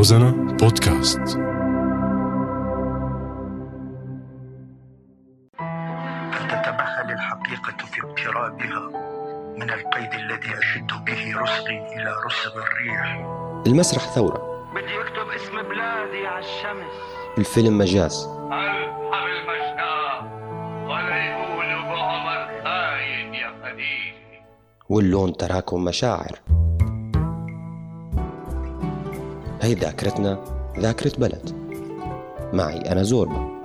[0.00, 1.20] روزانا بودكاست.
[6.48, 8.88] تتمهل الحقيقة في اقترابها
[9.56, 13.26] من القيد الذي أشد به رسغي إلى رسغ الريح.
[13.66, 14.70] المسرح ثورة.
[14.74, 16.92] بدي أكتب اسم بلادي على الشمس.
[17.38, 18.28] الفيلم مجاز.
[18.52, 20.22] ألحم المشتاق
[20.84, 24.44] ولا يقولوا بعمر خاين يا خديجة
[24.88, 26.59] واللون تراكم مشاعر.
[29.62, 30.44] هي ذاكرتنا
[30.78, 31.50] ذاكرة بلد.
[32.52, 33.59] معي أنا زوربا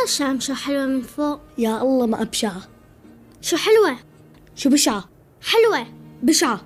[0.00, 1.40] يا الله الشام شو حلوة من فوق.
[1.58, 2.62] يا الله ما أبشعة
[3.40, 3.96] شو حلوة؟
[4.54, 5.04] شو بشعة
[5.42, 5.86] حلوة.
[6.22, 6.60] بشعة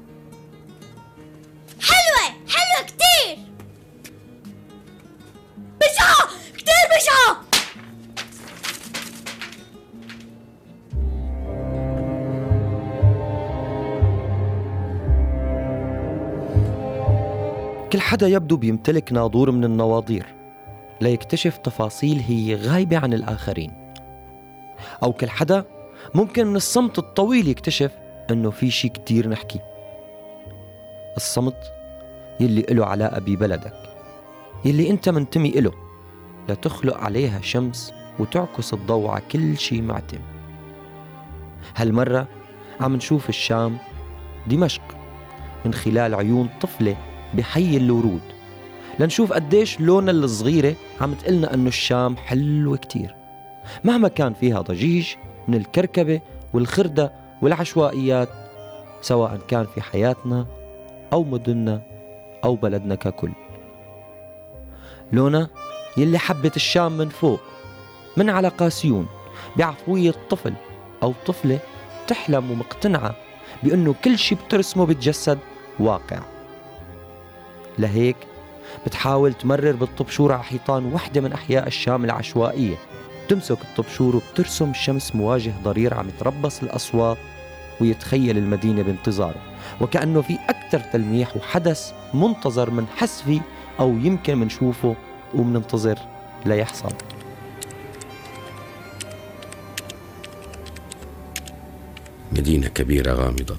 [1.81, 2.27] حلوة.
[2.49, 3.39] حلوة كتير.
[5.81, 7.45] بشعة كتير بشعة
[17.93, 20.44] كل حدا يبدو بيمتلك ناظور من النواظير.
[21.01, 23.95] ليكتشف تفاصيل هي غايبة عن الآخرين.
[25.03, 25.65] أو كل حدا
[26.15, 27.93] ممكن من الصمت الطويل يكتشف
[28.31, 29.61] أنه في شي كتير نحكي.
[31.17, 31.73] الصمت
[32.41, 33.77] يلي إله علاقة ببلدك
[34.65, 35.73] يلي أنت منتمي إله
[36.49, 40.21] لتخلق عليها شمس وتعكس الضوء على كل شي معتم.
[41.77, 42.29] هالمرة
[42.81, 43.79] عم نشوف الشام
[44.47, 44.83] دمشق
[45.65, 46.97] من خلال عيون طفلة
[47.35, 48.21] بحي الورود.
[48.99, 53.15] لنشوف قديش لونا الصغيرة عم تقلنا أنه الشام حلوة كتير.
[53.85, 55.15] مهما كان فيها ضجيج
[55.49, 56.21] من الكركبة
[56.53, 58.29] والخردة والعشوائيات
[59.03, 60.47] سواء كان في حياتنا
[61.13, 61.83] أو مدننا
[62.45, 63.33] أو بلدنا ككل.
[65.13, 65.49] لونا
[65.97, 67.41] يلي حبت الشام من فوق
[68.17, 69.07] من على قاسيون
[69.57, 70.55] بعفوية طفل
[71.03, 71.59] أو طفلة
[72.07, 73.15] تحلم ومقتنعة
[73.63, 75.39] بأنه كل شي بترسمه بتجسد
[75.81, 76.21] واقع.
[77.79, 78.17] لهيك
[78.87, 82.77] بتحاول تمرر بالطبشور على حيطان وحدة من أحياء الشام العشوائية.
[83.29, 87.19] تمسك الطبشور وبترسم شمس مواجه ضرير عم يتربص الأصوات
[87.81, 89.43] ويتخيل المدينة بانتظاره.
[89.81, 93.41] وكأنه في أكثر تلميح وحدث منتظر من حس فيه
[93.81, 94.97] أو يمكن منشوفه
[95.35, 95.99] ومننتظر
[96.47, 96.93] ليحصل.
[102.33, 103.57] مدينة كبيرة غامضة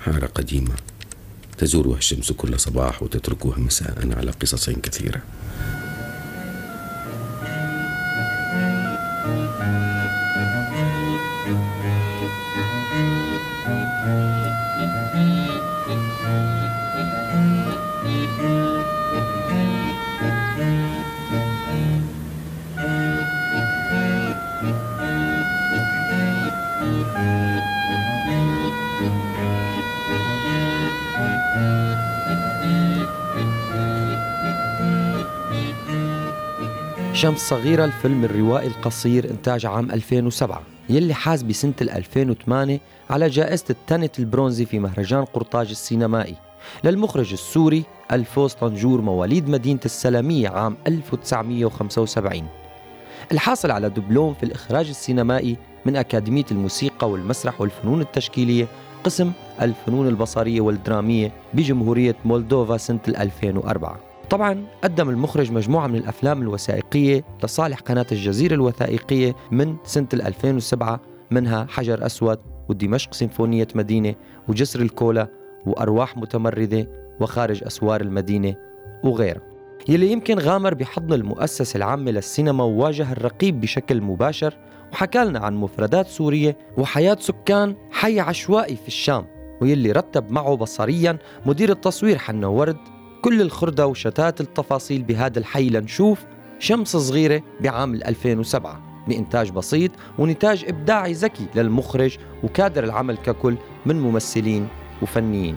[0.00, 0.74] حارة قديمة.
[1.58, 5.22] تزورها الشمس كل صباح وتتركها مساء على قصص كثيرة.
[37.18, 42.80] شمس صغيرة الفيلم الروائي القصير إنتاج عام 2007 يلي حاز بسنة 2008
[43.10, 46.34] على جائزة التنت البرونزي في مهرجان قرطاج السينمائي.
[46.84, 52.46] للمخرج السوري الفوز طنجور مواليد مدينة السلامية عام 1975
[53.32, 55.56] الحاصل على دبلوم في الإخراج السينمائي
[55.86, 58.66] من أكاديمية الموسيقى والمسرح والفنون التشكيلية
[59.04, 67.24] قسم الفنون البصرية والدرامية بجمهورية مولدوفا سنة 2004 طبعا قدم المخرج مجموعة من الأفلام الوثائقية
[67.44, 71.00] لصالح قناة الجزيرة الوثائقية من سنة 2007
[71.30, 74.14] منها حجر أسود ودمشق سيمفونية مدينة
[74.48, 75.28] وجسر الكولا
[75.66, 76.88] وأرواح متمردة
[77.20, 78.54] وخارج أسوار المدينة
[79.04, 79.42] وغيرها.
[79.88, 84.54] يلي يمكن غامر بحضن المؤسسة العامة للسينما وواجه الرقيب بشكل مباشر
[84.92, 89.26] وحكى لنا عن مفردات سورية وحياة سكان حي عشوائي في الشام
[89.60, 92.76] ويلي رتب معه بصريا مدير التصوير حنا ورد
[93.22, 96.24] كل الخردة وشتات التفاصيل بهذا الحي لنشوف
[96.58, 103.56] شمس صغيرة بعام 2007 بإنتاج بسيط ونتاج إبداعي ذكي للمخرج وكادر العمل ككل
[103.86, 104.68] من ممثلين
[105.02, 105.56] وفنيين.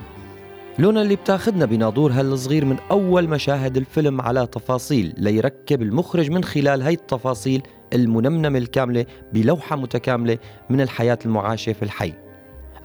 [0.79, 6.81] لونا اللي بتاخدنا بناظور هالصغير من أول مشاهد الفيلم على تفاصيل ليركب المخرج من خلال
[6.81, 7.61] هاي التفاصيل
[7.93, 10.37] المنمنمة الكاملة بلوحة متكاملة
[10.69, 12.13] من الحياة المعاشة في الحي.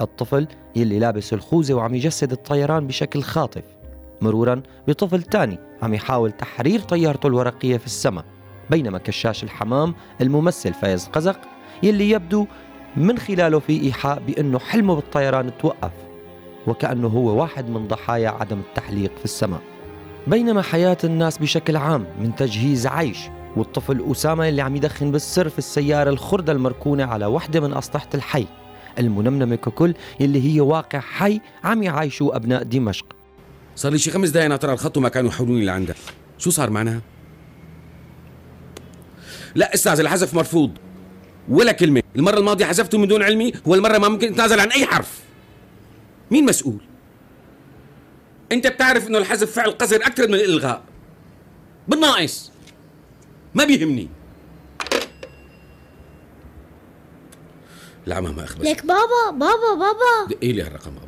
[0.00, 0.46] الطفل
[0.76, 3.75] يلي لابس الخوذة وعم يجسد الطيران بشكل خاطف.
[4.20, 8.24] مرورا بطفل تاني عم يحاول تحرير طيارته الورقية في السماء
[8.70, 11.40] بينما كشاش الحمام الممثل فايز قزق
[11.82, 12.46] يلي يبدو
[12.96, 15.92] من خلاله في إيحاء بأنه حلمه بالطيران توقف
[16.66, 19.60] وكأنه هو واحد من ضحايا عدم التحليق في السماء.
[20.26, 23.18] بينما حياة الناس بشكل عام من تجهيز عيش
[23.56, 28.46] والطفل أسامة اللي عم يدخن بالسر في السيارة الخردة المركونة على وحدة من أسطحة الحي
[28.98, 33.15] المنمنمة ككل اللي هي واقع حي عم يعايشوا أبناء دمشق.
[33.76, 35.96] صار لي شي خمس دقايق ناطر على الخط وما كانوا يحولوني لعندك.
[36.38, 37.00] شو صار معناها؟
[39.54, 40.70] لا أستاذ الحذف مرفوض.
[41.48, 42.02] ولا كلمة.
[42.16, 45.20] المرة الماضية حذفته من دون علمي والمرة ما ممكن اتنازل عن أي حرف.
[46.30, 46.80] مين مسؤول؟
[48.52, 50.82] أنت بتعرف إنه الحذف فعل قذر أكثر من الإلغاء.
[51.88, 52.52] بالناقص.
[53.54, 54.08] ما بيهمني.
[58.06, 60.34] العمى ما أخبز لك بابا بابا بابا.
[60.34, 61.06] دقي لي هالرقم بابا؟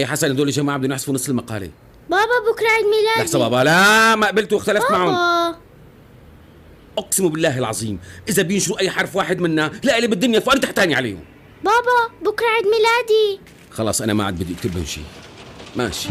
[0.00, 1.70] إيه حسن هدول جماعة بدهم يحذفوا نص المقالة.
[2.10, 3.20] بابا بكرة عيد ميلادي.
[3.20, 3.64] لحظة بابا.
[3.64, 5.06] لا ما قبلت واختلفت معهم.
[5.06, 5.58] بابا
[6.98, 7.98] اقسم بالله العظيم
[8.28, 11.24] إذا بينشروا أي حرف واحد منا لا لي بالدنيا فانت تحتاني عليهم.
[11.64, 13.40] بابا بكرة عيد ميلادي.
[13.70, 15.04] خلاص أنا ما عاد بدي أكتب لهم شيء.
[15.76, 16.08] ماشي.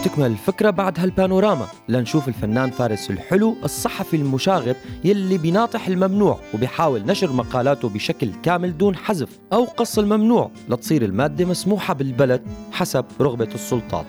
[0.00, 1.66] وبتكمل الفكرة بعد هالبانوراما.
[1.88, 8.96] لنشوف الفنان فارس الحلو الصحفي المشاغب يلي بيناطح الممنوع وبيحاول نشر مقالاته بشكل كامل دون
[8.96, 12.42] حذف أو قص الممنوع لتصير المادة مسموحة بالبلد
[12.72, 14.06] حسب رغبة السلطات.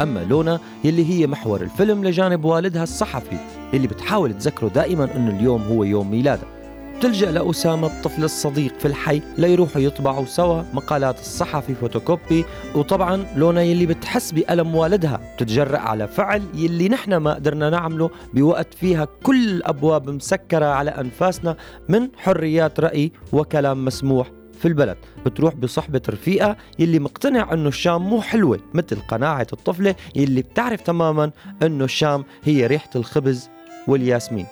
[0.00, 3.36] أما لونا يلي هي محور الفيلم لجانب والدها الصحفي
[3.74, 6.63] اللي بتحاول تذكره دائما أنه اليوم هو يوم ميلاده.
[6.96, 12.44] بتلجأ لأسامة الطفل الصديق في الحي ليروحوا يطبعوا سوا مقالات الصحفي فوتوكوبي
[12.74, 15.20] وطبعا لونا يلي بتحس بألم والدها.
[15.36, 21.56] بتتجرأ على فعل يلي نحن ما قدرنا نعمله بوقت فيها كل الأبواب مسكرة على أنفاسنا
[21.88, 24.30] من حريات رأي وكلام مسموح
[24.60, 24.96] في البلد.
[25.26, 31.30] بتروح بصحبة رفيقة يلي مقتنع إنه الشام مو حلوة مثل قناعة الطفلة يلي بتعرف تماما
[31.62, 33.48] إنه الشام هي ريحة الخبز
[33.88, 34.46] والياسمين.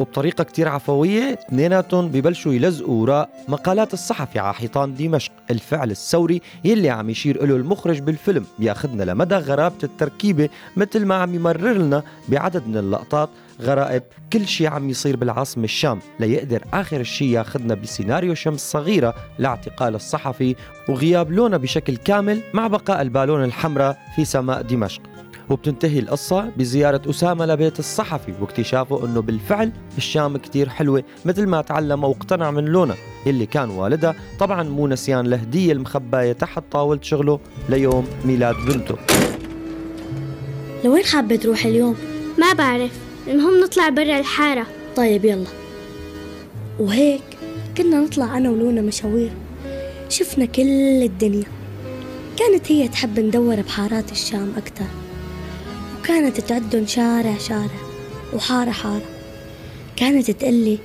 [0.00, 1.32] وبطريقة كتير عفوية.
[1.32, 5.32] اثنيناتهم ببلشوا يلزقوا وراء مقالات الصحفي على حيطان دمشق.
[5.50, 8.44] الفعل الثوري يلي عم يشير له المخرج بالفيلم.
[8.58, 13.28] بياخدنا لمدى غرابة التركيبة مثل ما عم يمرر لنا بعدد من اللقطات.
[13.62, 14.02] غرائب
[14.32, 15.98] كل شيء عم يصير بالعاصمة الشام.
[16.20, 20.56] ليقدر آخر الشيء ياخدنا بسيناريو شمس صغيرة لاعتقال الصحفي
[20.88, 25.02] وغياب لونا بشكل كامل مع بقاء البالون الحمراء في سماء دمشق.
[25.50, 32.04] وبتنتهي القصة بزيارة أسامة لبيت الصحفي واكتشافه أنه بالفعل الشام كتير حلوة مثل ما تعلم
[32.04, 32.94] واقتنع من لونا
[33.26, 38.96] اللي كان والدها طبعا مو نسيان لهدية المخباية تحت طاولة شغله ليوم ميلاد بنته.
[40.84, 41.96] لوين حابة تروح اليوم؟
[42.38, 42.90] ما بعرف
[43.28, 44.66] المهم نطلع برا الحارة.
[44.96, 45.46] طيب يلا.
[46.78, 47.22] وهيك
[47.76, 49.30] كنا نطلع أنا ولونا مشاوير.
[50.08, 51.46] شفنا كل الدنيا.
[52.36, 55.09] كانت هي تحب ندور بحارات الشام أكتر.
[56.10, 57.80] وكانت تعدن شارع شارع
[58.34, 59.02] وحارة حارة.
[59.96, 60.78] كانت تقلي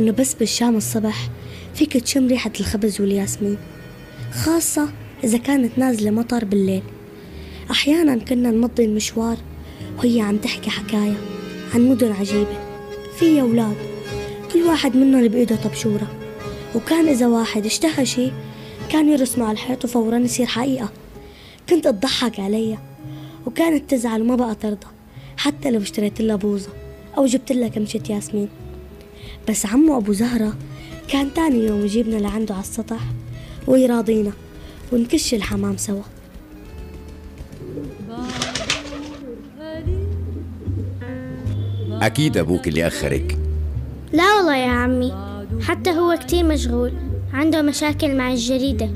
[0.00, 1.28] إنه بس بالشام الصبح
[1.74, 3.58] فيك تشم ريحة الخبز والياسمين
[4.32, 4.88] خاصة
[5.24, 6.82] إذا كانت نازلة مطر بالليل.
[7.70, 9.36] أحيانا كنا نمضي المشوار
[9.98, 11.16] وهي عم تحكي حكاية
[11.74, 12.58] عن مدن عجيبة
[13.18, 13.76] في أولاد
[14.52, 16.14] كل واحد منهم بإيده طبشورة.
[16.74, 18.30] وكان إذا واحد اشتهى شي
[18.90, 20.92] كان يرسمه على الحيط وفورا يصير حقيقة.
[21.68, 22.93] كنت أضحك عليها.
[23.46, 24.86] وكانت تزعل وما بقى ترضى
[25.36, 26.70] حتى لو اشتريت لها بوظة
[27.18, 28.48] أو جبت لها كمشة ياسمين.
[29.48, 30.56] بس عمو أبو زهرة
[31.08, 33.00] كان تاني يوم يجيبنا لعنده على السطح
[33.66, 34.32] ويراضينا
[34.92, 36.02] ونكش الحمام سوا.
[41.92, 43.38] أكيد أبوك اللي أخرك.
[44.12, 45.12] لا والله يا عمي
[45.62, 46.92] حتى هو كتير مشغول
[47.32, 48.90] عنده مشاكل مع الجريدة.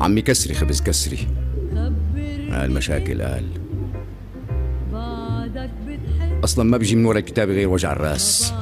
[0.00, 1.18] عمي كسري خبز كسري.
[2.62, 3.22] المشاكل.
[3.22, 3.44] قال
[6.44, 8.52] أصلا ما بيجي من ورا الكتاب غير وجع الرأس.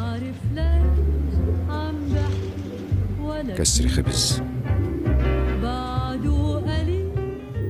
[3.56, 4.42] كسري خبز.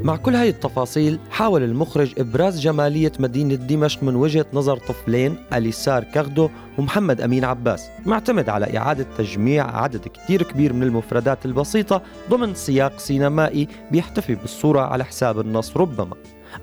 [0.04, 6.04] مع كل هاي التفاصيل حاول المخرج إبراز جمالية مدينة دمشق من وجهة نظر طفلين أليسار
[6.04, 12.54] كغدو ومحمد أمين عباس معتمد على إعادة تجميع عدد كتير كبير من المفردات البسيطة ضمن
[12.54, 16.16] سياق سينمائي بيحتفي بالصورة على حساب النص ربما.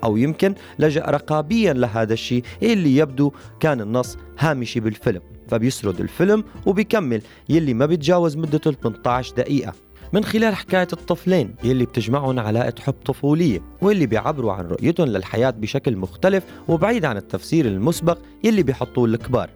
[0.04, 7.22] أو يمكن لجأ رقابيا لهذا الشيء اللي يبدو كان النص هامشي بالفيلم فبيسرد الفيلم وبيكمل
[7.48, 9.72] يلي ما بيتجاوز مدته 18 دقيقة.
[10.12, 15.96] من خلال حكاية الطفلين يلي بتجمعهم علاقة حب طفولية واللي بيعبروا عن رؤيتهم للحياة بشكل
[15.96, 19.50] مختلف وبعيد عن التفسير المسبق يلي بيحطوه الكبار.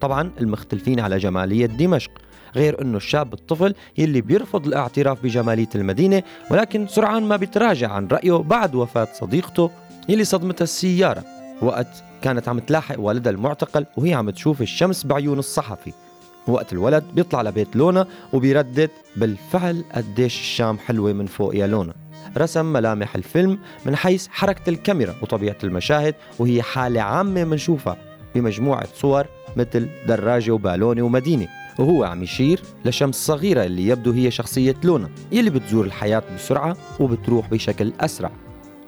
[0.00, 2.10] طبعا المختلفين على جمالية دمشق
[2.56, 8.32] غير إنه الشاب الطفل يلي بيرفض الاعتراف بجمالية المدينة ولكن سرعان ما بيتراجع عن رأيه
[8.32, 9.70] بعد وفاة صديقته
[10.08, 11.24] يلي صدمتها السيارة.
[11.62, 15.92] وقت كانت عم تلاحق والدها المعتقل وهي عم تشوف الشمس بعيون الصحفي.
[16.52, 21.94] وقت الولد بيطلع لبيت لونا وبيردد بالفعل قديش الشام حلوة من فوق يا لونا.
[22.38, 27.96] رسم ملامح الفيلم من حيث حركة الكاميرا وطبيعة المشاهد وهي حالة عامة منشوفها
[28.34, 29.26] بمجموعة صور
[29.56, 31.48] مثل دراجة وبالونة ومدينة.
[31.78, 37.50] وهو عم يشير لشمس صغيرة اللي يبدو هي شخصية لونا يلي بتزور الحياة بسرعة وبتروح
[37.50, 38.30] بشكل أسرع.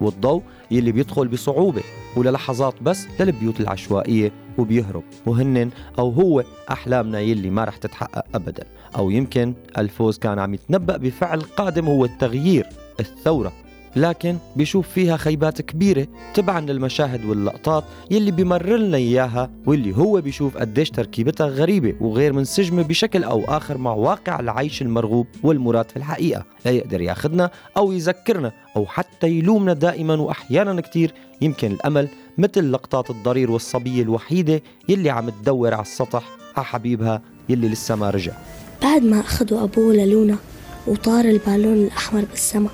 [0.00, 1.82] والضوء يلي بيدخل بصعوبة.
[2.18, 5.02] وللحظات بس للبيوت العشوائية وبيهرب.
[5.26, 8.64] وهن أو هو أحلامنا يلي ما رح تتحقق أبدا.
[8.96, 12.66] أو يمكن الفوز كان عم يتنبأ بفعل قادم هو التغيير
[13.00, 13.52] الثورة.
[13.96, 20.56] لكن بيشوف فيها خيبات كبيرة تبعا للمشاهد واللقطات يلي بيمرر لنا إياها واللي هو بيشوف
[20.56, 26.44] قديش تركيبتها غريبة وغير منسجمة بشكل أو آخر مع واقع العيش المرغوب والمراد في الحقيقة.
[26.64, 31.14] لا يقدر ياخدنا أو يذكرنا أو حتى يلومنا دائما وأحيانا كتير.
[31.40, 36.22] يمكن الأمل مثل لقطات الضرير والصبية الوحيدة يلي عم تدور على السطح
[36.56, 38.32] على حبيبها يلي لسه ما رجع.
[38.82, 40.36] بعد ما أخذوا أبوه للونا
[40.86, 42.72] وطار البالون الأحمر بالسماء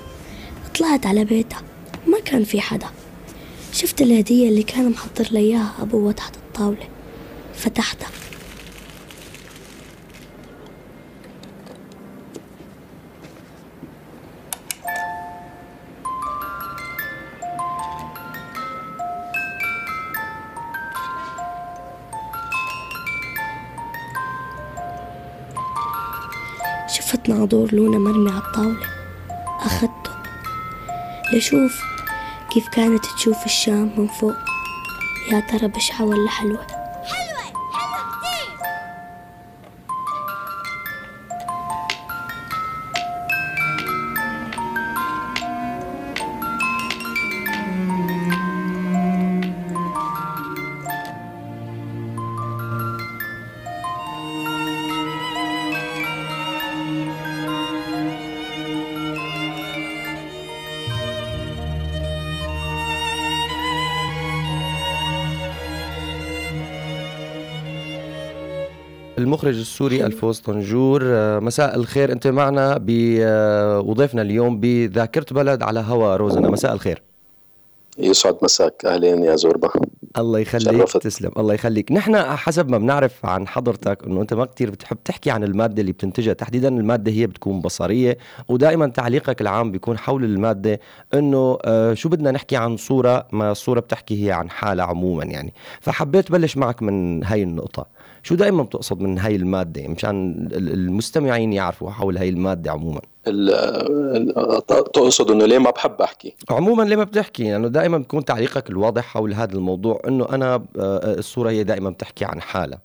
[0.77, 1.61] طلعت على بيتها.
[2.07, 2.87] ما كان في حدا.
[3.71, 6.87] شفت الهدية اللي كان محضر لي إياها أبوه تحت الطاولة.
[7.53, 8.09] فتحتها.
[26.87, 28.94] شفت ناظور لونا مرمي على الطاولة.
[31.35, 31.81] لشوف
[32.53, 34.35] كيف كانت تشوف الشام من فوق.
[35.31, 36.74] يا ترى بشعة ولا حلوة
[69.25, 72.11] المخرج السوري الفوز طنجور آه، مساء الخير.
[72.11, 72.85] أنت معنا
[73.21, 76.49] آه، وضيفنا اليوم بذاكرة بلد على هوا روزنا.
[76.49, 77.01] مساء الخير.
[77.97, 78.85] يسعد مساك.
[78.85, 79.69] أهلين يا زوربا
[80.17, 80.77] الله يخليك.
[80.77, 81.03] شرفت.
[81.03, 81.31] تسلم.
[81.37, 81.91] الله يخليك.
[81.91, 85.91] نحن حسب ما بنعرف عن حضرتك إنه أنت ما كثير بتحب تحكي عن المادة اللي
[85.91, 86.33] بتنتجها.
[86.33, 88.17] تحديدا المادة هي بتكون بصرية
[88.49, 90.79] ودائما تعليقك العام بيكون حول المادة
[91.13, 95.53] إنه آه شو بدنا نحكي عن صورة ما الصورة بتحكي هي عن حالة عموما يعني.
[95.81, 97.94] فحبيت بلش معك من هاي النقطة.
[98.25, 103.01] شو دائما بتقصد من هاي المادة؟ مشان المستمعين يعرفوا حول هاي المادة عموما.
[104.67, 108.69] تقصد إنه ليه ما بحب أحكي؟ عموما ليه ما بتحكي؟ لأنه يعني دائما بيكون تعليقك
[108.69, 112.81] الواضح حول هذا الموضوع إنه أنا آه، الصورة هي دائما بتحكي عن حالها.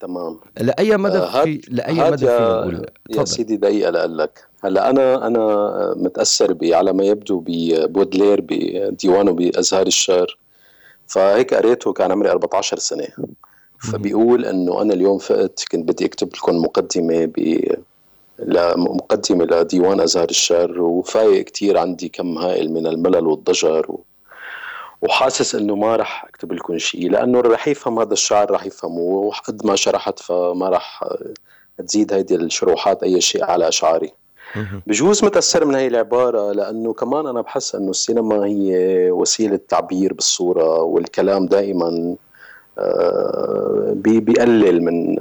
[0.00, 0.40] تمام.
[0.60, 4.44] لأي مدى آه، في لأي مدى في نقول يا سيدي دقيقة لك.
[4.64, 10.38] هلا أنا أنا متأثر على ما يبدو ببودلير بديوانه بازهار الشعر.
[11.06, 13.08] فهيك قريته كان عمري 14 سنة.
[13.82, 17.64] فبيقول إنه أنا اليوم فقت كنت بدي أكتب لكم مقدمة ب
[18.76, 24.04] مقدمة لديوان أزهر الشر وفايق كتير عندي كم هائل من الملل والضجر و...
[25.02, 29.00] وحاسس إنه ما راح أكتب لكم شيء لأنه اللي راح يفهم هذا الشعر راح يفهمه
[29.00, 31.04] وقد ما شرحت فما راح
[31.78, 34.12] تزيد هيدي الشروحات أي شيء على اشعاري
[34.86, 40.82] بجوز متأثر من هي العبارة لأنه كمان أنا بحس إنه السينما هي وسيلة تعبير بالصورة
[40.82, 42.16] والكلام دائما
[42.78, 43.31] آه،
[43.94, 45.16] بيقلل من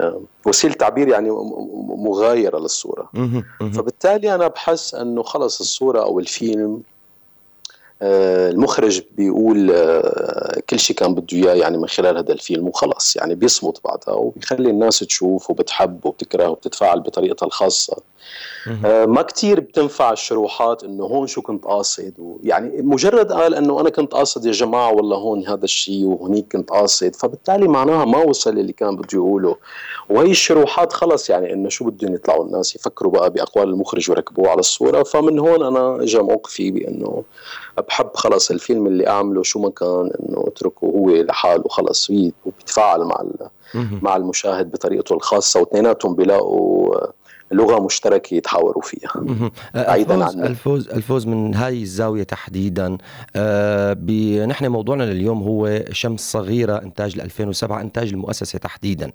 [0.45, 1.29] وسيلة تعبير يعني
[1.97, 3.09] مغايرة للصورة.
[3.73, 6.81] فبالتالي أنا بحس إنه خلص الصورة أو الفيلم
[8.01, 13.15] آه، المخرج بيقول آه، كل شيء كان بده إياه يعني من خلال هذا الفيلم وخلص
[13.15, 17.97] يعني بيصمت بعدها وبيخلي الناس تشوف وبتحب وبتكره وبتتفاعل بطريقتها الخاصة.
[18.85, 22.13] آه ما كتير بتنفع الشروحات إنه هون شو كنت قاصد
[22.43, 26.69] يعني مجرد قال إنه أنا كنت قاصد يا جماعة والله هون هذا الشيء وهنيك كنت
[26.69, 29.55] قاصد فبالتالي معناها ما وصل اللي كان بده يقوله.
[30.09, 34.59] وهي الشروحات خلص يعني إنه شو بدهم يطلعوا الناس يفكروا بقى بأقوال المخرج ويركبوه على
[34.59, 35.03] الصورة.
[35.03, 37.23] فمن هون أنا اجى موقفي بإنه
[37.87, 42.09] بحب خلص الفيلم اللي أعمله شو ما كان إنه اتركه هو لحاله خلص.
[42.45, 43.23] وبيتفاعل مع
[44.01, 46.95] مع المشاهد بطريقته الخاصة واثنيناتهم بيلاقوا
[47.51, 49.51] لغة مشتركة يتحاوروا فيها.
[49.75, 52.97] بعيدا عن ألفوز ألفوز من هاي الزاوية تحديدا.
[53.35, 53.93] آه
[54.45, 59.11] نحن موضوعنا لليوم هو شمس صغيرة إنتاج 2007 إنتاج المؤسسة تحديدا.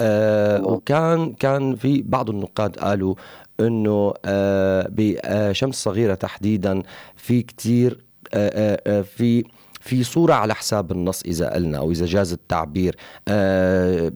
[0.00, 3.14] آه وكان كان في بعض النقاد قالوا
[3.60, 6.82] إنه آه بشمس صغيرة تحديدا
[7.16, 8.04] في كتير
[8.34, 9.44] آه آه في
[9.80, 12.96] في صورة على حساب النص إذا قلنا أو إذا جاز التعبير.
[13.28, 14.12] آه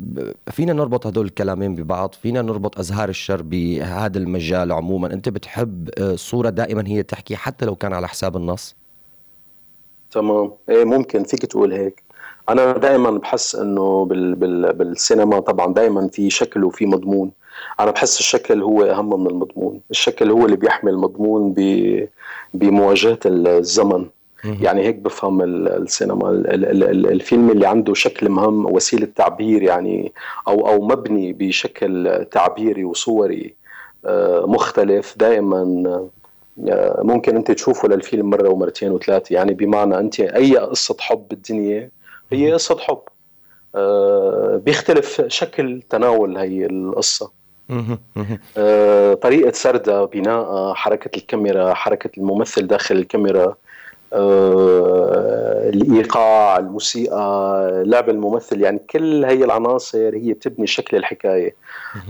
[0.51, 5.13] فينا نربط هدول الكلامين ببعض فينا نربط أزهار الشر بهذا المجال عموما.
[5.13, 8.77] أنت بتحب الصورة دائما هي تحكي حتى لو كان على حساب النص؟
[10.11, 10.53] تمام.
[10.69, 11.25] إيه ممكن.
[11.25, 12.03] فيك تقول هيك.
[12.49, 17.31] أنا دائما بحس إنه بال بال بالسينما طبعا دائما في شكل وفي مضمون.
[17.81, 19.81] أنا بحس الشكل هو أهم من المضمون.
[19.91, 21.55] الشكل هو اللي بيحمي المضمون
[22.55, 24.07] بمواجهة الزمن.
[24.45, 26.31] يعني هيك بفهم السينما.
[26.31, 30.13] الفيلم اللي عنده شكل مهم وسيلة تعبير يعني
[30.49, 33.55] أو أو مبني بشكل تعبيري وصوري
[34.07, 35.83] آه، مختلف دائما.
[36.69, 39.35] آه، ممكن أنت تشوفه للفيلم مرة ومرتين وثلاثة.
[39.35, 41.91] يعني بمعنى أنت أي قصة حب بالدنيا
[42.33, 43.01] هي قصة حب.
[43.75, 47.31] آه، بيختلف شكل تناول هي القصة.
[49.23, 53.57] طريقة سردها بناء حركة الكاميرا حركة الممثل داخل الكاميرا.
[55.69, 61.55] الإيقاع الموسيقى لعب الممثل يعني كل هي العناصر هي بتبني شكل الحكاية.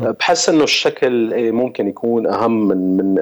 [0.00, 3.16] بحس إنه الشكل إيه، ممكن يكون أهم من من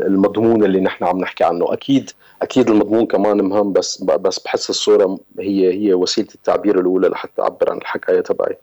[0.00, 1.72] المضمون اللي نحن عم نحكي عنه.
[1.72, 2.10] أكيد
[2.42, 7.70] أكيد المضمون كمان مهم بس بس بحس الصورة هي هي وسيلة التعبير الأولى لحتى أعبر
[7.70, 8.56] عن الحكاية تبعي.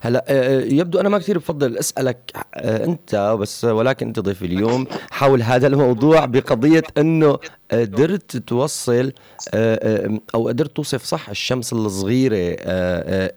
[0.00, 4.46] هلا آه، آه، يبدو أنا ما كثير بفضل أسألك آه، أنت بس ولكن أنت ضيفي
[4.46, 7.38] اليوم حول هذا الموضوع بقضية إنه
[7.72, 9.12] قدرت توصل
[10.34, 12.56] أو قدرت توصف صح الشمس الصغيرة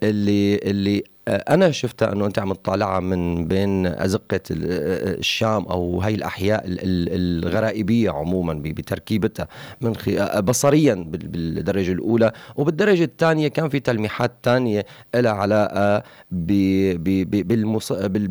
[0.03, 6.63] اللي اللي أنا شفتها إنه أنت عم تطالعها من بين أزقة الشام أو هي الأحياء
[6.67, 9.47] الغرائبية عموما بتركيبتها
[9.81, 9.93] من
[10.41, 12.31] بصريا بالدرجة الأولى.
[12.55, 16.03] وبالدرجة الثانية كان في تلميحات ثانية لها علاقة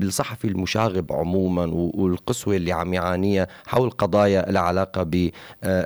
[0.01, 1.65] بالصحفي المشاغب عموما
[1.95, 5.31] والقسوة اللي عم يعانيها حول قضايا لها علاقة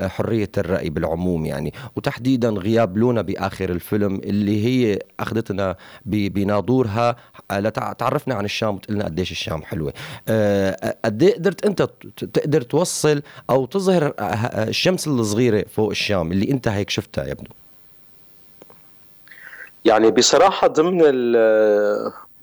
[0.09, 1.73] بحريه الرأي بالعموم يعني.
[1.97, 7.17] وتحديدا غياب لونا بآخر الفيلم اللي هي أخذتنا بناظورها.
[7.51, 9.93] وقتها تعرفنا عن الشام وتقلنا قديش الشام حلوة.
[10.29, 11.83] آه، قد إيه قدرت أنت
[12.17, 14.15] تقدر توصل أو تظهر
[14.69, 17.51] الشمس الصغيرة فوق الشام اللي أنت هيك شفتها يبدو
[19.85, 20.99] يعني بصراحة ضمن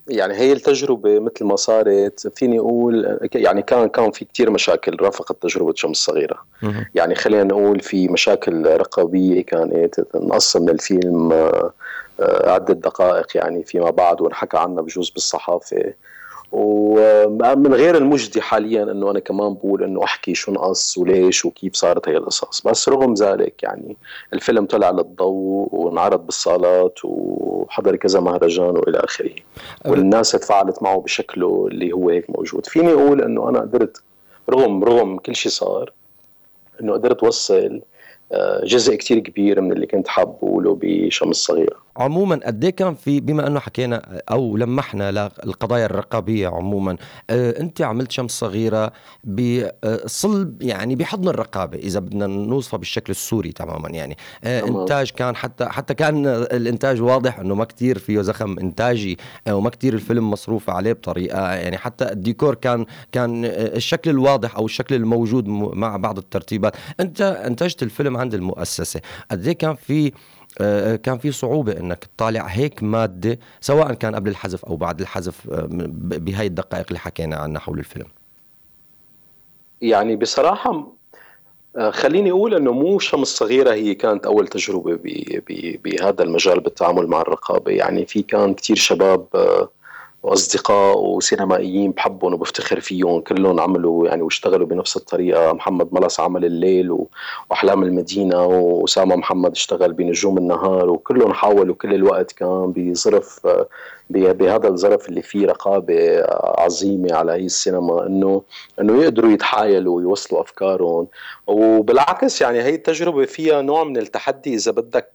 [0.07, 5.35] يعني هي التجربة مثل ما صارت فيني أقول يعني كان كان في كتير مشاكل رافقت
[5.41, 6.45] تجربة شمس صغيرة.
[6.95, 11.71] يعني خلينا نقول في مشاكل رقابية كانت نقص من الفيلم آه،
[12.51, 15.93] عدة دقائق يعني فيما بعد وانحكى عنها بجوز بالصحافة.
[16.51, 22.09] ومن غير المجدي حاليا إنه أنا كمان بقول إنه أحكي شو نقص وليش وكيف صارت
[22.09, 22.61] هي القصص.
[22.61, 23.97] بس رغم ذلك يعني
[24.33, 29.31] الفيلم طلع للضوء وانعرض بالصالات وحضر كذا مهرجان وإلى آخره.
[29.85, 32.65] والناس تفاعلت معه بشكله اللي هو هيك موجود.
[32.65, 34.01] فيني أقول إنه أنا قدرت
[34.49, 35.91] رغم رغم كل شيء صار
[36.81, 37.81] إنه قدرت اوصل
[38.31, 41.84] آه، جزء كتير كبير من اللي كنت حاب اقوله بشمس صغيرة.
[41.97, 46.97] عموما قد إيه كان في بما إنه حكينا أو لمحنا للقضايا الرقابية عموما
[47.29, 48.91] آه أنت عملت شمس صغيرة
[49.23, 54.17] بصلب يعني بحضن الرقابة إذا بدنا نوصفها بالشكل السوري تماما يعني.
[54.43, 59.55] آه إنتاج كان حتى حتى كان الإنتاج واضح إنه ما كتير فيه زخم إنتاجي آه
[59.55, 64.95] وما كتير الفيلم مصروف عليه بطريقة يعني حتى الديكور كان كان الشكل الواضح أو الشكل
[64.95, 66.75] الموجود مع بعض الترتيبات.
[66.99, 69.01] أنت إنتجت الفيلم عند المؤسسة.
[69.31, 70.11] قد إيه كان في آه،
[71.03, 75.67] كان في صعوبة إنك تطالع هيك مادة سواء كان قبل الحذف أو بعد الحذف آه،
[75.99, 78.07] بهاي الدقائق اللي حكينا عنها حول الفيلم.
[79.81, 80.95] يعني بصراحة
[81.77, 84.99] آه، خليني أقول إنه مو شمس صغيرة هي كانت أول تجربة
[85.83, 87.71] بهذا المجال بالتعامل مع الرقابة.
[87.71, 89.27] يعني في كان كثير شباب
[90.25, 93.21] وأصدقاء وسينمائيين بحبهم وبفتخر فيهم.
[93.21, 95.53] كلهم عملوا يعني واشتغلوا بنفس الطريقة.
[95.53, 96.97] محمد ملس عمل الليل
[97.49, 100.89] وأحلام المدينة وأسامة محمد اشتغل بنجوم النهار.
[100.89, 103.47] وكلهم حاولوا كل الوقت كان بظرف
[104.09, 106.23] بهذا الظرف اللي فيه رقابة
[106.57, 108.41] عظيمة على هي السينما إنه
[108.81, 111.07] إنه يقدروا يتحايلوا ويوصلوا أفكارهم.
[111.47, 115.09] وبالعكس يعني هي التجربة فيها نوع من التحدي إذا بدك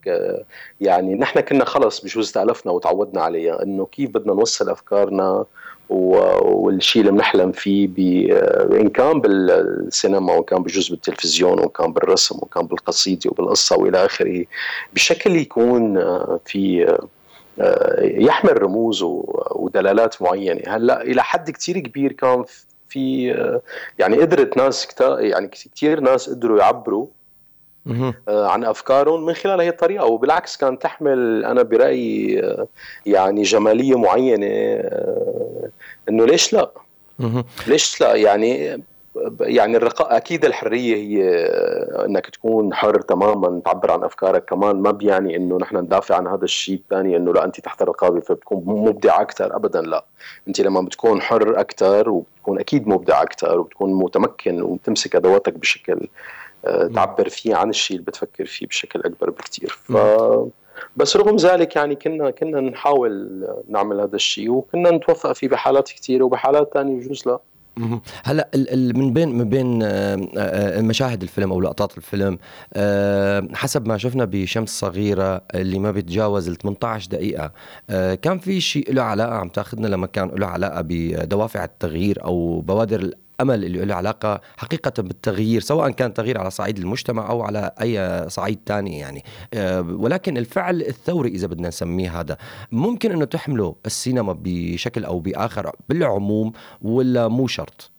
[0.81, 5.45] يعني نحن كنا خلص بجوز تألفنا وتعودنا عليها إنه كيف بدنا نوصل أفكارنا
[5.89, 7.89] والشيء اللي بنحلم فيه
[8.71, 14.05] إن كان بالسينما وإن كان بجزء بالتلفزيون وإن كان بالرسم وإن كان بالقصيدة وبالقصة وإلى
[14.05, 14.45] آخره
[14.93, 15.99] بشكل يكون
[16.45, 16.97] في
[18.01, 19.03] يحمل رموز
[19.51, 20.61] ودلالات معينة.
[20.67, 22.45] هلأ إلى حد كتير كبير كان
[22.89, 23.27] في
[23.99, 27.07] يعني قدرت ناس كتير يعني كثير ناس قدروا يعبروا
[28.27, 30.05] عن أفكارهم من خلال هي الطريقة.
[30.05, 32.41] وبالعكس كان تحمل أنا برأيي
[33.05, 34.47] يعني جمالية معينة
[36.09, 36.71] إنه ليش لا؟
[37.67, 38.81] ليش لا؟ يعني
[39.41, 41.45] يعني الرقاء أكيد الحرية هي
[42.05, 44.45] إنك تكون حر تماما تعبر عن أفكارك.
[44.45, 48.19] كمان ما بيعني إنه نحن ندافع عن هذا الشيء الثاني إنه لا أنت تحت الرقابة
[48.19, 50.05] فبتكون مبدع أكثر ابدا لا.
[50.47, 56.07] أنت لما بتكون حر أكثر وبتكون أكيد مبدع أكثر وبتكون متمكن وتمسك أدواتك بشكل
[56.95, 59.97] تعبر فيه عن الشيء اللي بتفكر فيه بشكل أكبر بكثير ف
[60.95, 63.29] بس رغم ذلك يعني كنا كنا نحاول
[63.69, 67.39] نعمل هذا الشيء وكنا نتوفق فيه بحالات كثيره وبحالات ثانية بجوز لا.
[68.23, 68.49] هلا
[68.95, 69.79] من بين من بين
[70.87, 72.37] مشاهد الفيلم أو لقطات الفيلم
[73.55, 77.51] حسب ما شفنا بشمس صغيرة اللي ما بيتجاوز ال 18 دقيقة
[78.15, 83.65] كان في شيء له علاقة عم تاخذنا لمكان له علاقة بدوافع التغيير أو بوادر الأمل
[83.65, 88.59] اللي له علاقة حقيقة بالتغيير سواء كان تغيير على صعيد المجتمع أو على أي صعيد
[88.65, 89.23] ثاني يعني.
[89.89, 92.37] ولكن الفعل الثوري إذا بدنا نسميه هذا
[92.71, 96.51] ممكن إنه تحمله السينما بشكل أو بآخر بالعموم
[96.81, 97.91] ولا مو شرط؟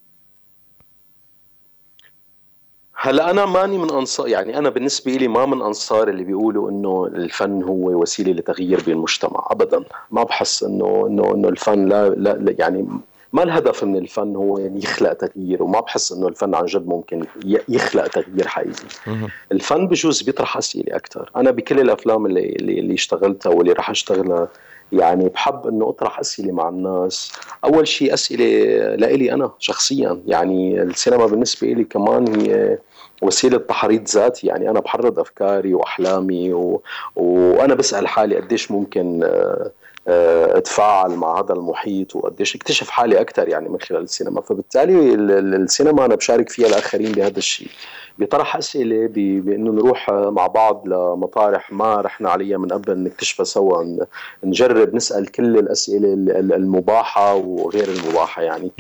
[2.94, 7.06] هلا أنا ماني من أنصار يعني أنا بالنسبة لي ما من أنصار اللي بيقولوا إنه
[7.06, 9.84] الفن هو وسيلة لتغيير بالمجتمع ابدا.
[10.10, 12.86] ما بحس انه انه إنه الفن لا, لا يعني
[13.32, 17.24] ما الهدف من الفن هو يعني يخلق تغيير؟ وما بحس إنه الفن عن جد ممكن
[17.68, 18.86] يخلق تغيير حقيقي.
[19.52, 24.48] الفن بجوز بيطرح أسئلة أكثر أنا بكل الأفلام اللي اللي, اشتغلتها واللي راح أشتغلها
[24.92, 27.32] يعني بحب إنه أطرح أسئلة مع الناس.
[27.64, 28.44] أول شيء أسئلة
[28.96, 30.22] لإلي أنا شخصيا.
[30.26, 32.78] يعني السينما بالنسبة لي كمان هي
[33.22, 34.46] وسيلة تحريض ذاتي.
[34.46, 36.82] يعني أنا بحرض أفكاري وأحلامي و...
[37.16, 39.30] وأنا بسأل حالي قديش ممكن
[40.06, 44.40] أتفاعل مع هذا المحيط وقديش اكتشف حالي أكثر يعني من خلال السينما.
[44.40, 47.68] فبالتالي السينما أنا بشارك فيها الآخرين بهذا الشيء.
[48.18, 49.06] بيطرح أسئلة
[49.40, 53.96] بأنه نروح مع بعض لمطارح ما رحنا عليها من قبل نكتشفها سوا
[54.44, 56.12] نجرب نسأل كل الأسئلة
[56.56, 58.70] المباحة وغير المباحة يعني.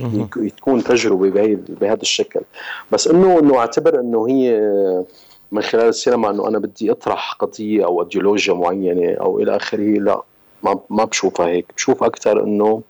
[0.56, 2.40] تكون تجربة بهذا الشكل.
[2.92, 4.60] بس انه إنه أعتبر إنه هي
[5.52, 10.22] من خلال السينما إنه أنا بدي أطرح قضية أو ايديولوجيا معينة أو إلى آخره لا.
[10.62, 12.82] ما ما بشوفها هيك بشوف أكثر إنه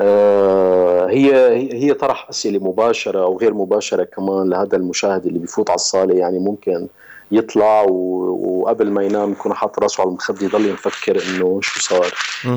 [0.00, 5.74] آه هي هي طرح أسئلة مباشرة أو غير مباشرة كمان لهذا المشاهد اللي بيفوت على
[5.74, 6.88] الصالة يعني ممكن
[7.32, 12.14] يطلع وقبل ما ينام يكون حاطط راسه على المخدة يضل يفكر إنه شو صار.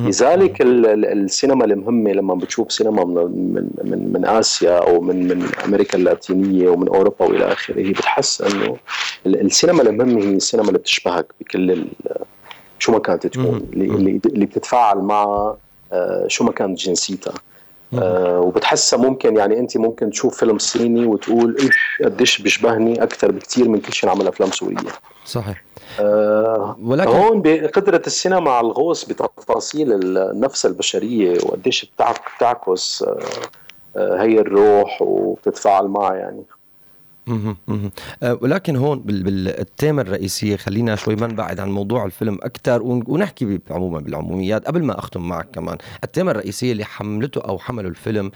[0.08, 3.14] لذلك السينما المهمة لما بتشوف سينما من
[3.54, 8.42] من من, من آسيا أو من من أمريكا اللاتينية ومن أوروبا وإلى آخره هي بتحس
[8.42, 8.78] إنه
[9.26, 11.86] السينما المهمة هي السينما اللي بتشبهك بكل
[12.84, 15.54] شو ما كانت تكون اللي, اللي بتتفاعل مع
[16.28, 17.34] شو ما كانت جنسيتها.
[17.94, 23.70] آه وبتحسها ممكن يعني أنت ممكن تشوف فيلم صيني وتقول إيش قديش بيشبهني أكثر بكثير
[23.70, 24.78] من كل شيء عمل أفلام سورية.
[25.26, 25.64] صحيح.
[26.00, 31.92] آه ولكن هون بقدرة السينما على الغوص بتفاصيل النفس البشرية وقديش
[32.38, 33.06] بتعكس
[33.96, 36.44] آه هي الروح وبتتفاعل معها يعني.
[38.42, 44.68] ولكن هون بالتيمة الرئيسية خلينا شوي ما نبعد عن موضوع الفيلم أكثر ونحكي عموما بالعموميات
[44.68, 48.32] قبل ما أختم معك كمان التيمة الرئيسية اللي حملته أو حملوا الفيلم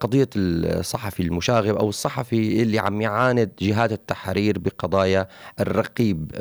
[0.00, 5.28] قضية الصحفي المشاغب أو الصحفي اللي عم يعاند جهات التحرير بقضايا
[5.60, 6.32] الرقيب.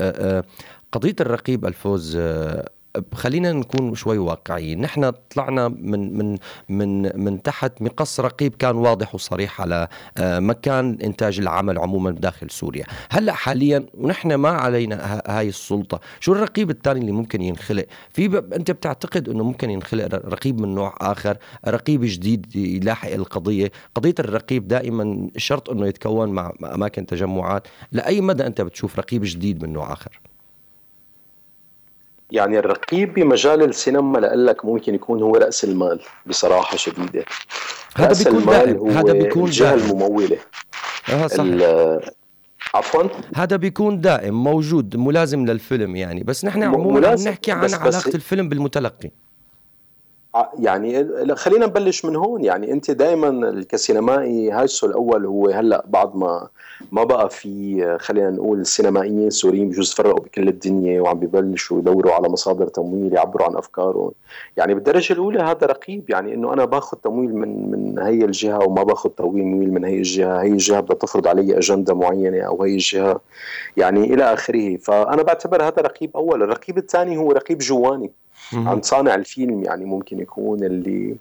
[0.92, 2.18] قضية الرقيب الفوز
[3.14, 4.82] خلينا نكون شوي واقعيين.
[4.82, 6.38] نحن طلعنا من من
[6.70, 9.88] من من تحت مقص رقيب كان واضح وصريح على
[10.20, 12.86] مكان إنتاج العمل عموما داخل سوريا.
[13.10, 16.00] هلأ حاليا ونحن ما علينا هاي السلطة.
[16.20, 18.54] شو الرقيب الثاني اللي ممكن ينخلق؟ في ب...
[18.54, 24.68] أنت بتعتقد إنه ممكن ينخلق رقيب من نوع آخر رقيب جديد يلاحق القضية؟ قضية الرقيب
[24.68, 27.68] دائما شرط إنه يتكون مع أماكن تجمعات.
[27.92, 30.20] لأي مدى أنت بتشوف رقيب جديد من نوع آخر؟
[32.32, 37.26] يعني الرقيب بمجال السينما لك ممكن يكون هو رأس المال بصراحة شديدة.
[37.96, 40.38] هذا رأس بيكون المال دائم هو هذا بيكون الجهة دائم الممولة.
[41.10, 41.44] آه صح
[42.74, 43.04] عفوا؟
[43.36, 46.24] هذا بيكون دائم موجود ملازم للفيلم يعني.
[46.24, 49.12] بس نحن عموما عم ملازم، نحكي عن بس- بس- علاقة الفيلم بالمتلقي.
[50.60, 52.44] يعني ال- خلينا نبلش من هون.
[52.44, 56.48] يعني أنت دائما كسينمائي هاجسه الأول هو هلأ بعد ما
[56.92, 62.30] ما بقى في خلينا نقول السينمائيين السوريين بجوز فرقوا بكل الدنيا وعم ببلشوا يدوروا على
[62.30, 64.12] مصادر تمويل يعبروا عن أفكارهم.
[64.58, 66.10] يعني بالدرجة الأولى هذا رقيب.
[66.10, 70.42] يعني إنه أنا باخذ تمويل من من هي الجهة وما باخذ تمويل من هي الجهة.
[70.42, 73.22] هي الجهة بدها تفرض علي أجندة معينة أو هي الجهة
[73.78, 74.78] يعني إلى آخره.
[74.78, 76.44] فأنا بعتبر هذا رقيب أول.
[76.44, 78.12] الرقيب الثاني هو رقيب جواني.
[78.54, 81.16] عن صانع الفيلم يعني ممكن يكون اللي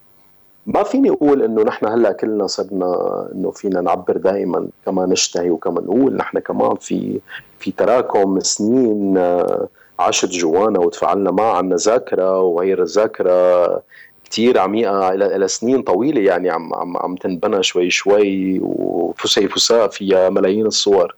[0.66, 5.80] ما فيني أقول إنه نحن هلأ كلنا صرنا إنه فينا نعبر دائما كما نشتهي وكما
[5.80, 7.20] نقول نحن كمان في
[7.58, 13.82] في تراكم سنين آه، عاشت جوانا وتفاعلنا معها عنا ذاكرة وهي الذاكرة.
[14.24, 19.88] كتير عميقه إلى إلى سنين طويلة يعني عم عم عم تنبنى شوي شوي وفسي فساء
[19.88, 21.16] فيها ملايين الصور.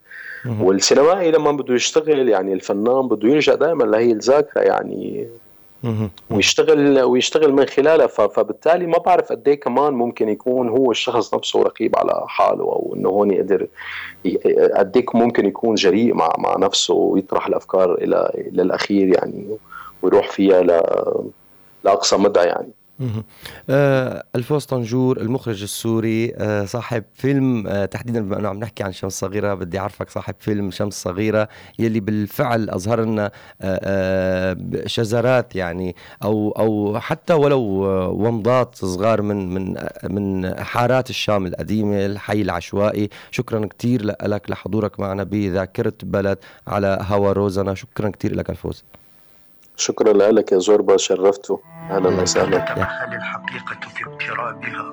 [0.61, 5.29] والسينمائي لما بده يشتغل يعني الفنان بده يلجأ دائما لهي الذاكرة يعني
[6.31, 11.63] ويشتغل ويشتغل من خلالها فبالتالي ما بعرف قد إيه كمان ممكن يكون هو الشخص نفسه
[11.63, 13.67] رقيب على حاله أو إنه هون يقدر
[14.77, 19.47] قد إيه ممكن يكون جريء مع مع نفسه ويطرح الأفكار إلى الأخير يعني
[20.03, 20.63] ويروح فيها
[21.85, 22.78] لأقصى مدى يعني.
[23.71, 26.33] آه الفوز طنجور المخرج السوري.
[26.37, 30.35] آه صاحب فيلم آه تحديدا بما أنه عم نحكي عن شمس صغيرة بدي أعرفك صاحب
[30.39, 37.87] فيلم شمس صغيرة يلي بالفعل أظهر لنا آه آه شذرات يعني أو أو حتى ولو
[37.87, 39.77] آه ومضات صغار من من
[40.11, 43.09] من حارات الشام القديمة الحي العشوائي.
[43.31, 47.75] شكرا كثير لك لحضورك معنا بذاكرة بلد على هوا روزنا.
[47.75, 48.85] شكرا كثير لك الفوز.
[49.79, 51.61] شكرا لك يا زوربا شرفته
[51.91, 52.59] أهلا وسهلا.
[52.59, 54.93] تتمثل الحقيقة في اقترابها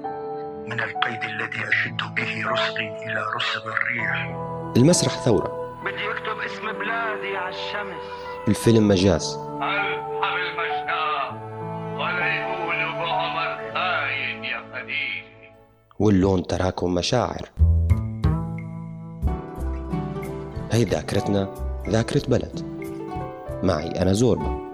[0.68, 4.36] من القيد الذي أشد به رسغي إلى رسغ الريح.
[4.78, 5.78] المسرح ثورة.
[5.86, 8.04] بدي أكتب اسم بلادي على الشمس.
[8.48, 9.36] الفيلم مجاز.
[9.36, 11.34] ألحم المشناة
[11.96, 15.56] ولا يقولوا بعمر خاين يا خديجة
[16.00, 17.50] واللون تراكم مشاعر.
[20.72, 21.54] هي ذاكرتنا
[21.90, 22.76] ذاكرة بلد.
[23.64, 24.65] معي أنا زوربا.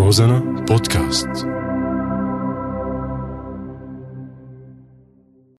[0.00, 1.49] روزانا بودكاست